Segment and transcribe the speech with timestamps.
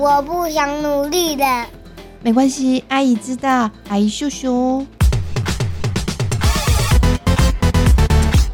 [0.00, 1.44] 我不想努力的。
[2.22, 4.86] 没关系，阿姨知道，阿姨秀秀。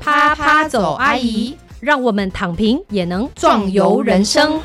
[0.00, 4.58] 啪啪走，阿姨，让我们躺平也能壮游人生。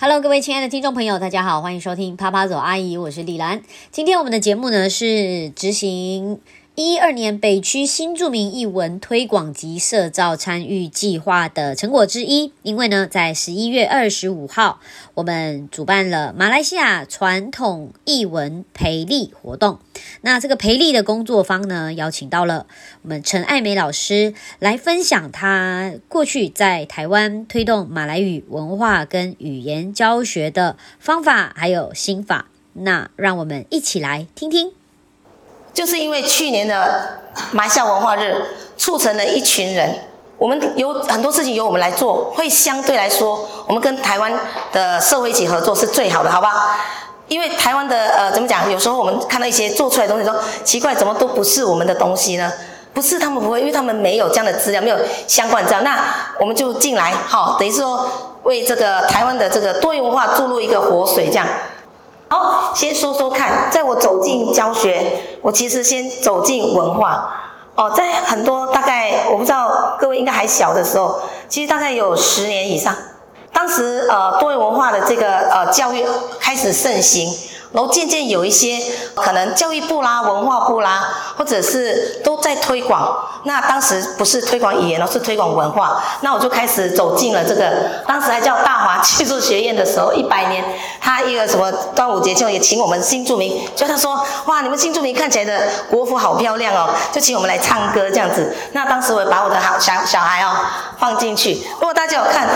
[0.00, 3.60] Hello，各位亲爱的听众朋友，大家好，欢迎收听啪啪走阿姨，我是丽兰。
[3.90, 6.40] 今天我们的节目呢是执行。
[6.74, 14.80] 一二年北区新著名译文推广及社造参与计划的成果之一，因为呢，在十一月二十五号，
[15.12, 19.80] 我们主办了马来西亚传统译文培力活动。
[20.22, 22.66] 那这个培力的工作方呢，邀请到了
[23.02, 32.46] 我们陈爱美老师来分享他过去在台湾推动马来语文化跟语言教学的方法还有心法。
[32.72, 34.72] 那让我们一起来听听。
[35.72, 37.18] 就是因为去年的
[37.50, 38.44] 马夏文化日，
[38.76, 39.98] 促成了一群人，
[40.36, 44.32] 我们有很多事情由我们来做，会相对来说，我们跟台湾
[44.72, 46.78] 的社会一起合作是最好的，好吧？
[47.28, 48.70] 因为台湾的呃，怎么讲？
[48.70, 52.52] 有时候我们看到一些做出来的东西，说奇怪，怎么都不是我们的东西呢？
[52.92, 56.04] 不是他们不会，因为他们没有这样的资料，没有相关资料，那
[56.38, 58.06] 我们就进来，好，等于是说
[58.42, 61.46] 为这个台湾的这个多元文化注入一个活水，这样。
[62.32, 65.04] 好，先说说看，在我走进教学，
[65.42, 67.30] 我其实先走进文化。
[67.74, 72.96] 哦，在很多大概我不知道各位应该还小的时候，其实大概有十年以上，
[73.52, 76.06] 当时呃多元文化的这个呃教育
[76.40, 77.28] 开始盛行。
[77.72, 78.78] 然后渐渐有一些
[79.14, 83.16] 可能教育部啦、文化部啦，或者是都在推广。
[83.44, 86.00] 那当时不是推广语言，而是推广文化。
[86.20, 87.72] 那我就开始走进了这个，
[88.06, 90.64] 当时还叫大华技术学院的时候，一百年，
[91.00, 98.54] 他一个什么端午节就也请我们新住民，就他说，哇，你们新住民看起来的国服好漂亮哦，就请我们来唱歌这样子。
[98.72, 100.54] 那当时我也把我的好小小孩哦
[100.98, 101.54] 放进去。
[101.80, 102.46] 如果大家有看，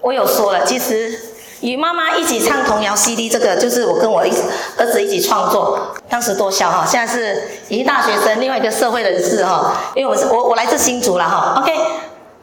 [0.00, 1.33] 我有说了，其实。
[1.64, 5.78] 与妈妈一起唱童谣 CD，这个就是我跟我儿子一起创作，
[6.10, 6.84] 当时多笑哈！
[6.86, 9.74] 现在是一大学生，另外一个社会人士哈。
[9.96, 11.54] 因为我是我我来自新竹了哈。
[11.56, 11.72] OK，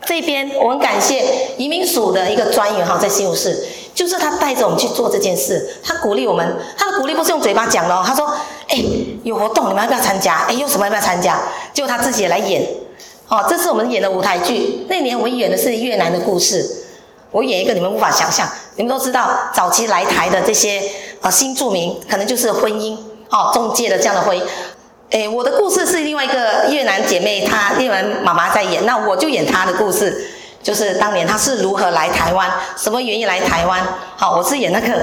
[0.08, 1.24] 这边我们感谢
[1.56, 8.26] 移民署的一个专员哈，在新竹市，就是他带着我们去做这件事，他鼓励我们，他的鼓励不是用嘴巴讲的，他说：
[8.70, 8.84] 哎，
[9.22, 10.48] 有活动你们要不要参加？
[10.50, 11.40] 哎，有什么要不要参加？
[11.76, 12.68] 结果他自己也来演，
[13.28, 14.88] 哦，这是我们演的舞台剧。
[14.90, 16.78] 那年我们演的是越南的故事。
[17.32, 20.84] 我演一个你们无法想象，你们都知道，早期来台的这些
[21.22, 22.98] 呃新住民，可能就是婚姻
[23.30, 24.44] 哦中介的这样的婚姻。
[25.12, 30.30] 诶，我的故事是另外一个越南姐妹，她越南妈妈在演，那我就演她的故事，
[30.62, 33.82] 就是当年她是如何来台湾，什么原因来台湾？
[34.18, 34.98] 好，我是演那个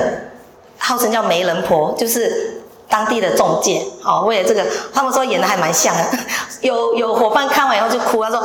[0.78, 3.82] 号称叫媒人婆，就是当地的中介。
[4.02, 6.04] 好，为了这个，他们说演的还蛮像的，
[6.60, 8.42] 有有伙伴看完以后就哭，他说：“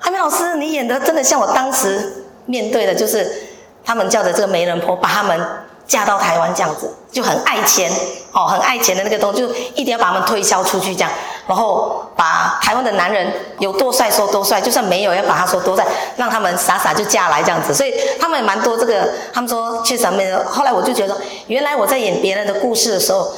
[0.00, 3.30] 阿明老师，你演的真的像我当时。”面对的就是
[3.84, 5.38] 他们叫的这个媒人婆，把他们
[5.86, 7.90] 嫁到台湾这样子，就很爱钱
[8.32, 11.10] 哦，很爱钱的那个东西，就一定要把他们推销出去这样，
[11.46, 20.38] 然后把台湾的男人有多帅说多帅，就算没有要把他说多帅，让他们傻傻就嫁来这样子，所以他们也蛮多这个，他们说确实没有。
[20.44, 21.14] 后来我就觉得，
[21.48, 23.30] 原来我在演别人的故事的时候，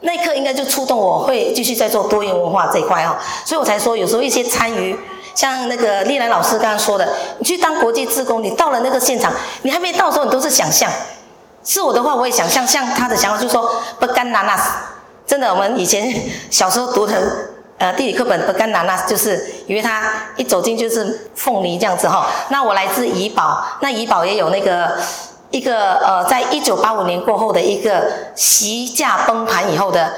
[0.00, 4.98] 那一刻应该就触动我会继续在做多元文化这一块哦，所以我才说有时候一些参与。
[5.34, 9.32] 像那个丽兰老师刚刚说的，你去当国际志工，你到了那个现场，
[9.62, 10.90] 你还没到时候，你都是想象。
[11.64, 14.60] 是我的话，我也想象，像他的想法，就说不干拿那，
[15.24, 16.12] 真的，我们以前
[16.50, 17.14] 小时候读的
[17.78, 20.02] 呃地理课本不干拿那，就是因为他
[20.34, 22.26] 一走进就是凤梨这样子哈。
[22.48, 24.98] 那我来自怡保，那怡保也有那个
[25.50, 30.12] 一个呃，在一九八五年过后的一个席价崩盘以后的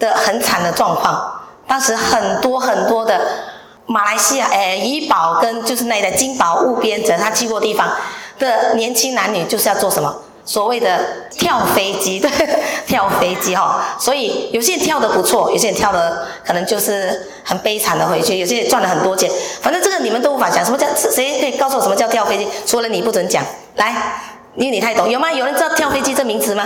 [0.00, 3.20] 的很惨的状况，当时很多很多的。
[3.86, 7.88] 马来西亚，诶，怡保跟就是那的金宝务边，只要他去过地方
[8.38, 10.14] 的年轻男女，就是要做什么？
[10.44, 12.30] 所谓的跳飞机，对，
[12.86, 13.96] 跳飞机哈。
[13.98, 19.28] 所以有些人跳的不错，有些人跳的可能就是很悲惨的回去，有些人赚了很多钱。
[19.60, 20.86] 反正这个你们都无法讲，什么叫？
[20.96, 22.46] 谁可以告诉我什么叫跳飞机？
[22.64, 23.44] 除了你不准讲，
[23.74, 24.20] 来，
[24.54, 25.32] 因为你太懂，有吗？
[25.32, 26.64] 有人知道跳飞机这名词吗？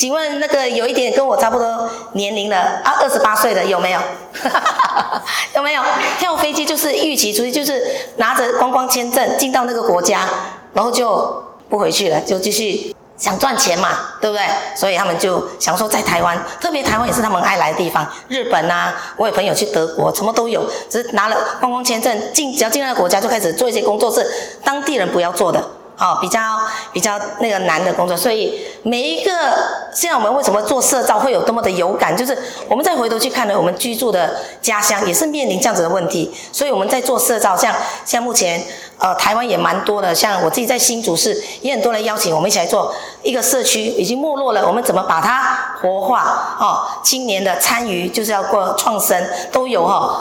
[0.00, 4.00] 请问那个有一点跟我差不多年龄的啊，二十八岁的有没有？
[5.54, 5.82] 有没有
[6.18, 7.84] 跳飞机就是预期出去，就是
[8.16, 10.26] 拿着观光签证进到那个国家，
[10.72, 13.90] 然后就不回去了，就继续想赚钱嘛，
[14.22, 14.42] 对不对？
[14.74, 18.10] 所以他们就想说在台湾，特别台湾也是他们爱来的地方。
[18.28, 24.26] 日本啊， 我有朋友去德国，什么都有，只是拿了观光签证进，只要进那个国家就开始做一些工作是
[24.64, 25.62] 当地人不要做的。
[26.00, 26.40] 哦，比较
[26.92, 29.30] 比较那个难的工作，所以每一个
[29.92, 32.36] 现在我们为什么做社造会有多么的有感，就是
[32.68, 37.74] 我们再回头去看呢，我们居住的家乡也是面临这样子的问题，所以我们在做社造，像
[38.06, 38.64] 像目前
[38.96, 46.56] 呃台湾也蛮多的，像我自己在新竹市也很多人邀请我们一起来做一个社区已经没落了，我们怎么把它活化？
[46.58, 50.20] 哦，青年的参与就是要过创生都有哈、哦。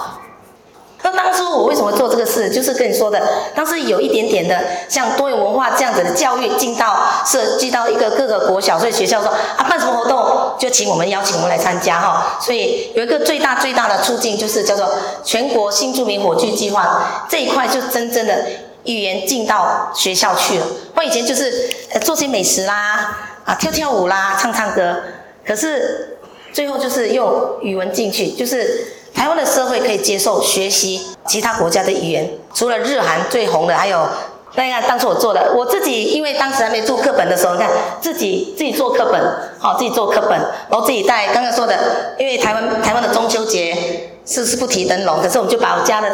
[1.01, 3.21] 那当初我为什么做这个事，就是跟你说的，
[3.55, 4.59] 当时有一点点的
[4.89, 14.89] 像多元文化这样子的教育进到涉及到一个各个国小，所以学校说啊办什么活动就请我们邀请我们来参加哈，所以有一个最大最大的促进就是叫做
[15.23, 18.45] 全国新住民火炬计划这一块就真正的
[18.83, 24.97] 语言进到学校去了，我以前就是呃做些美食啦啊跳跳舞啦唱唱歌，
[25.45, 26.17] 可是
[26.51, 28.95] 最后就是用语文进去，就是。
[29.19, 34.07] 台湾的社会可以接受学习其他国家的语言，除了日韩最红的，还有
[34.55, 37.69] 那个当初我做的，我自己因为当时还没做课本的时候，你看
[37.99, 39.21] 自己自己做课本，
[39.59, 46.09] 好、自己做课本，然后自己带刚刚说的，因为台湾台湾的中秋节是是不提灯笼，可是我们就把我家的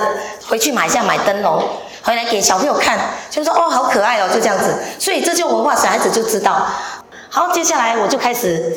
[0.48, 1.62] 回去买一下买灯笼，
[2.02, 3.00] 回来给小朋友看，
[3.30, 6.66] 就说哦好可爱哦，就这样子，所以这就文化，小孩子就知道。
[7.30, 8.75] 好，接下来我就开始。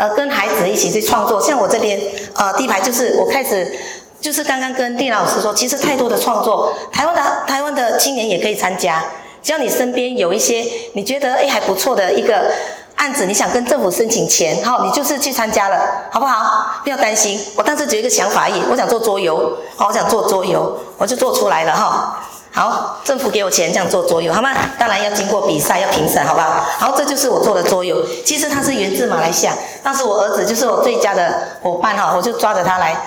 [0.00, 2.00] 呃，跟孩子一起去创作，像我这边，
[2.34, 3.70] 呃，第一排就是我开始，
[4.18, 9.04] 就是刚刚跟丁老师说，其实太多的创作，台湾的台湾的青年也可以参加，
[9.42, 10.64] 只要你身边有一些
[10.94, 12.50] 你觉得哎还不错的一个
[12.96, 15.78] 案子，你想跟政府申请钱，好，你就是去参加了，
[16.10, 16.80] 好不好？
[16.82, 22.24] 不要担心，我当时只有一个想法而已，我想做桌游，好，我想做桌游，我就做出来了哈。
[22.52, 24.50] 好，政府给我钱这样做桌游，好吗？
[24.76, 26.66] 当然要经过比赛，要评审，好不好？
[26.78, 28.04] 好，这就是我做的桌游。
[28.24, 29.54] 其实它是源自马来西亚，
[29.84, 31.32] 当时我儿子就是我最佳的
[31.62, 33.00] 伙伴哈，我就抓着他来，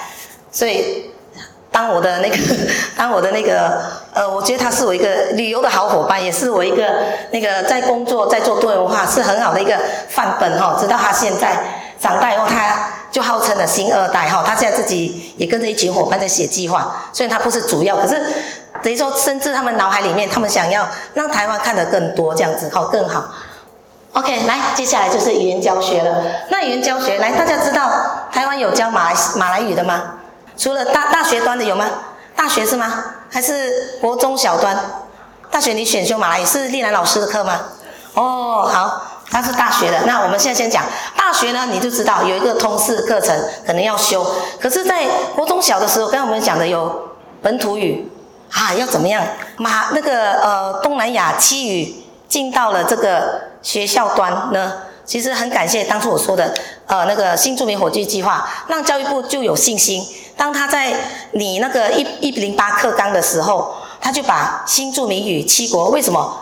[0.50, 1.12] 所以
[1.69, 2.38] 当我的那个，
[2.95, 3.81] 当我的那个，
[4.13, 6.86] 呃，我觉得他是我一个旅游的好伙伴，也是我一个
[7.31, 10.78] 那个在工作在做多元化是很好的一个范本哈。
[10.80, 11.57] 直到他现在
[12.00, 18.24] 长大以后，他就号称了新二代哈，他现在自己也跟着一群伙伴在写计划，虽然他不是主要，可是。
[18.83, 23.24] 等于说，甚至他们脑海里面，他们想要让台湾看得更多，这样子好更好。
[24.12, 26.24] OK，来，接下来就是语言教学了。
[26.50, 27.89] 那语言教学，来，大家知道
[28.31, 30.15] 台湾有教马来马来语的吗？
[30.56, 31.89] 除了大大学端的有吗？
[32.35, 33.06] 大学是吗？
[33.31, 34.77] 还是国中小端？
[35.50, 37.59] 大学你选修马来语是丽兰老师的课吗？
[38.13, 39.01] 哦，好，
[39.31, 40.01] 他是大学的。
[40.06, 40.83] 那我们现在先讲
[41.18, 44.24] 大学呢，你就知道有一个通识课程可能要修。
[44.62, 47.09] 可是，在国中小的时候，刚刚我们讲的有
[47.41, 48.07] 本土语。
[48.53, 49.25] 啊，要怎么样？
[49.57, 51.95] 马那个呃，东南亚七语
[52.27, 54.73] 进到了这个学校端呢？
[55.05, 56.53] 其实很感谢当初我说的，
[56.85, 60.05] 呃，那个新著名火炬计划，让教育部就有信心。
[60.38, 60.94] 当他在
[61.31, 66.41] 拟那个一一零八课纲的时候，他就把新著名语七国为什么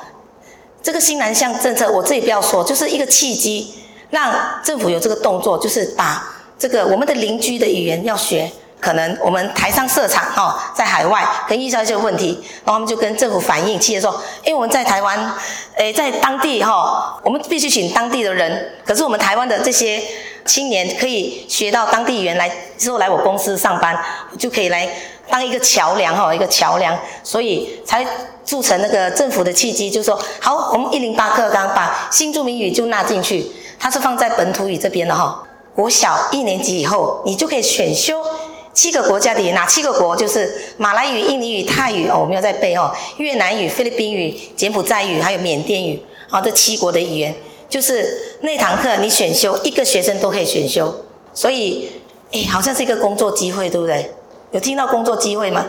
[0.84, 3.74] 这个新南向政策，我自己不要说，就是一个契机，
[4.10, 6.24] 让政府有这个动作，就是把
[6.60, 8.52] 这个我们的邻居的语言要学。
[8.82, 14.12] 可能我们台商设厂、哦，在海外可以遇到一些问题，然后他们就跟政府反映，企业说，
[14.44, 15.34] 因为我们在台湾，
[15.76, 20.02] 诶，在当地哈、哦，我们必须请当地的人，可是我们台湾的这些
[20.46, 23.96] 青年可以学到当地语言来之后来我公司上班，
[24.40, 24.90] 就可以来
[25.30, 28.04] 当一个桥梁哈、哦，一个桥梁，所以才
[28.44, 33.46] 促成那个政府的契机，就说好，我们一零八课纲把新住民语就纳进去，
[33.80, 35.40] 它是放在本土语这边的哈、哦，
[35.76, 38.24] 国小一年级以后，你就可以选修。
[38.74, 40.16] 七个国家的，哪七个国？
[40.16, 42.90] 就是马来语、印尼语、泰语哦，我们要在背哦。
[43.18, 47.36] 越南语、菲律宾语、柬埔寨语，还有缅甸语，啊、哦，这七国的语言，
[47.68, 51.06] 就是那堂课你选修，一个学生都可以选修。
[51.34, 51.92] 所以，
[52.32, 54.12] 哎，好像是一个工作机会，对不对？
[54.52, 55.66] 有听到工作机会吗？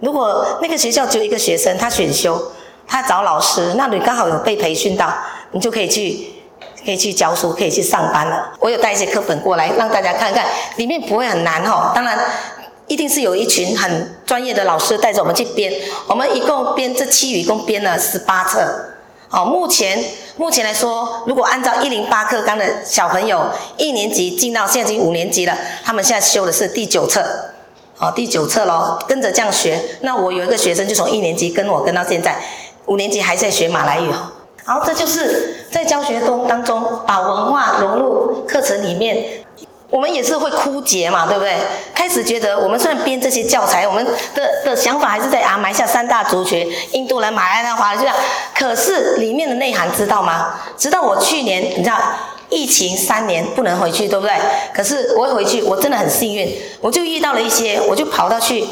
[0.00, 2.52] 如果那个学校只有一个学生，他选修，
[2.86, 5.12] 他找老师，那你刚好有被培训到，
[5.52, 6.33] 你就可以去。
[6.84, 8.52] 可以去教书，可以去上班了。
[8.60, 11.92] 我有带一些课本过来，让大家看看，里面不会很难哦。
[11.94, 12.18] 当然，
[12.86, 15.72] 一定是有一群很专业的老师带着我们去编。
[16.06, 18.90] 我们一共编这七语，一共编了十八册。
[19.30, 19.98] 哦，目前
[20.36, 23.44] 目前来说，如果按照一零八课纲的小朋友，
[23.76, 27.50] 一年级进到现在已经五年级了，他们现在修的是第九册。
[27.98, 29.80] 哦，第九册咯，跟着这样学。
[30.00, 32.36] 那我有一个学生就从一年级跟我跟到现在，
[32.86, 34.32] 五年级还在学马来语哦。
[34.64, 39.24] 好，这就是在教学中当中把文化融入课程里面，
[39.90, 41.56] 我们也是会枯竭嘛，对不对？
[41.92, 48.14] 开始觉得我们虽然编这些教材，我们的的想法还是在啊埋下三大族群，印度人、马来人、华人这样，
[48.56, 50.54] 可是里面的内涵知道吗？
[50.78, 51.98] 直到我去年，你知道
[52.50, 54.32] 疫情三年不能回去，对不对？
[54.72, 58.64] 可是我回去，我真的很幸运，我就遇到了一些，我就跑到去。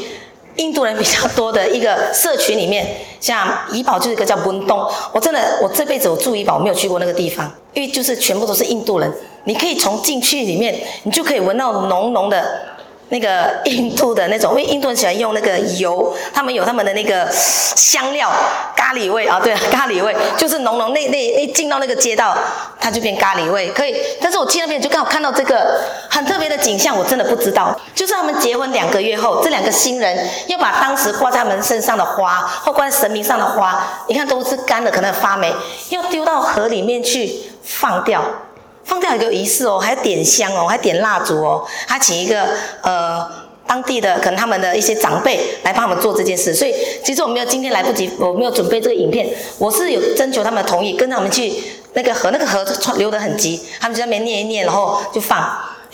[0.56, 2.86] 印度人比较多的一个社群里面，
[3.20, 9.12] 像怡宝就是一个叫文东，我真的我这辈子我住怡宝我没有去过那个地方，因为就是全部都是印度人，
[9.44, 12.71] 你可以从进去里面，你就可以闻到浓浓的。
[13.12, 18.32] 那个印度的那种，因为印度人喜欢用那个油，他们有他们的那个香料
[18.74, 22.34] 咖喱味啊，对， 咖喱味就是浓浓那那一进到那个街道，
[22.80, 23.94] 它就变咖喱味，可以。
[24.18, 25.78] 但是我去那边就刚好看到这个
[26.08, 35.54] 很特别的景象，我真的不知道，就是他们结婚两个月后，这两个新人要把当时挂在他们身上的花或挂在神明上的花，你看都是干的，可能发霉，
[35.90, 37.30] 要丢到河里面去
[37.62, 38.24] 放掉。
[38.84, 42.48] 放掉一个仪式哦，还点香哦，还点蜡烛哦，他请一个
[42.82, 43.26] 呃
[43.66, 51.52] 当地的可能他们的一些长辈来帮他们做这件事，所以其实我没有今天来不及，我没有准备这个影片，我是有征求他们的同意，跟他们去
[51.94, 55.38] 那个河，那个河流得很急，他们就在那边念一念，然后就放，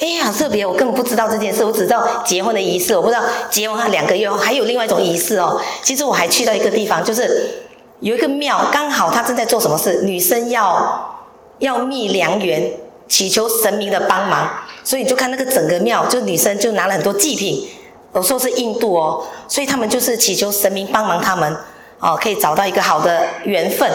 [0.00, 7.64] 哎呀特别，我根本不知道这件事，我只知道结婚的仪式，我不知道结婚两个月后还有另外一种仪式哦，其实我还去到一个地方，就是
[8.00, 11.14] 有一个庙，刚好他正在做什么事，女生要。
[11.58, 12.70] 要觅良缘，
[13.08, 14.48] 祈求神明的帮忙，
[14.84, 17.68] 所以你就看那个整个庙，就女生就拿了很多祭品。
[18.12, 21.56] 我说是印度哦，所以他们就是祈求神明帮忙他们，
[22.00, 23.90] 哦，可以找到一个好的缘分。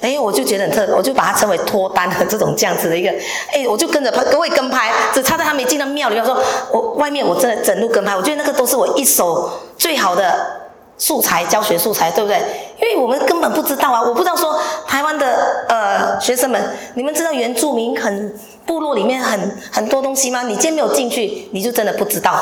[0.00, 3.10] 哎，我就觉得很特，我就把它称为脱单的这种这样子的一个。
[3.52, 6.18] 哎，我就跟着各位跟拍，只差在他没进到庙里。
[6.18, 6.40] 我说
[6.72, 10.62] 我外面我真的整路跟拍，我觉得那个都是我一手最好的。
[10.98, 12.38] 素材教学素材对不对？
[12.80, 14.56] 因为我们根本不知道啊，我不知道说
[14.92, 16.62] 台湾的呃学生们，
[16.96, 20.42] 你们知道原住民很部落里面很很多东西吗？
[20.42, 22.38] 你今天没有进去，你就真的不知道。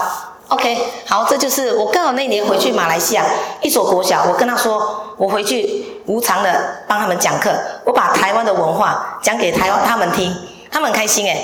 [0.49, 0.77] OK，
[1.07, 3.25] 好，这就是我刚好那年回去马来西亚
[3.63, 6.53] 一所国小，我跟他说，我回去无偿的
[6.89, 7.55] 帮他们讲课，
[7.85, 10.35] 我把台湾的文化讲给台湾他们听，
[10.73, 11.37] 他们很开心哎，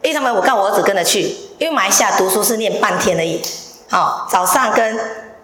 [0.00, 1.24] 因为他们我告我儿子跟着去，
[1.58, 3.42] 因为马来西亚读书是念半天而已，
[3.90, 4.98] 好，早上跟。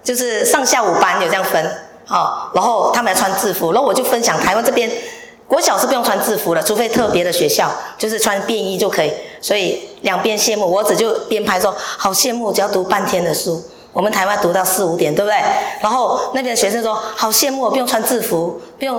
[0.05, 1.67] 就是上下午班有这样分，
[2.07, 4.91] 好，然后他们要穿制服，然后我就分享台湾这边
[5.47, 9.13] 国小是不用穿制服的，除非特别的学校，就是穿便衣就可以。
[9.41, 15.39] 所以两边羡慕，我儿子就边拍说好羡慕，只要读半天的书，我们台湾读到四五点，对不对？
[15.81, 18.99] 然后那边的学生说好羡慕，不用穿制服，不用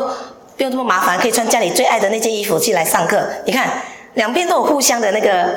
[0.57, 3.21] 不用这么麻烦，可以穿家里最爱的那件衣服去来上课。
[3.45, 3.81] 你看
[4.13, 5.49] 两边都有互相的那个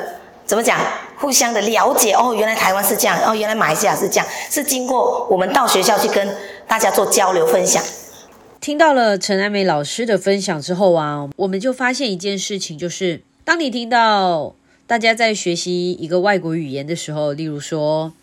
[0.45, 0.77] 怎么讲？
[1.19, 6.37] 互相的了解哦，原来台湾是这样，哦，原来马来西亚是这样，是经过我们到学校去跟
[6.69, 7.83] 大家做交流分享。
[8.61, 14.53] 听到了陈安美老师的分享之后啊，我们就发现一件事情，就是当你听到
[14.85, 18.13] 大家在学习一个外国语言的时候，例如说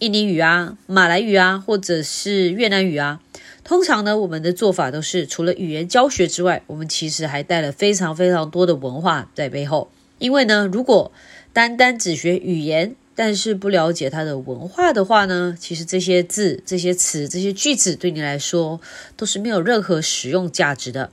[0.00, 3.20] 印尼语啊、马来语啊，或者是越南语啊，
[3.62, 11.12] 通常呢，我们的做法都是除了语言教学之外，我们其实还带了非常非常多的文化在背后，因为呢，如果
[11.52, 15.54] 单单只学语言，但是不了解它的文化的话呢？
[15.60, 18.80] 其实这些字、这些词、这些句子对你来说
[19.14, 21.10] 都是没有任何实用价值的。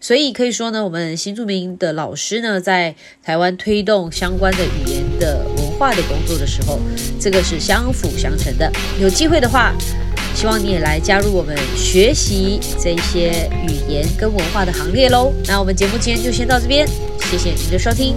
[0.00, 6.80] 所以可以说呢，我们新著名的老师呢，在台湾推动相关的语言的文化的工作的时候，
[7.20, 8.72] 这个是相辅相成的。
[8.98, 9.74] 有机会的话，
[10.34, 15.30] 希望你也来加入我们学习这些语言跟文化的行列喽。
[15.46, 16.88] 那我们节目今天就先到这边，
[17.30, 18.16] 谢谢您的收听。